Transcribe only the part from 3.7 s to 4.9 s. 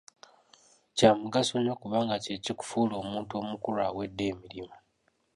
awedde emirimu.